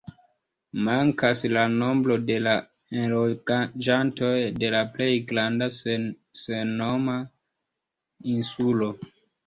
Mankas 0.85 1.43
la 1.51 1.65
nombro 1.73 2.17
de 2.31 2.37
enloĝantoj 3.03 4.33
de 4.65 4.75
la 4.79 4.83
plej 4.97 5.13
granda, 5.33 5.71
sennoma 6.43 7.23
insulo. 8.39 8.95